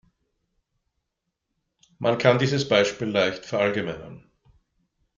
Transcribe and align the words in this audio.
Man 1.99 2.17
kann 2.17 2.39
dieses 2.39 2.67
Beispiel 2.67 3.07
leicht 3.09 3.45
verallgemeinern. 3.45 4.31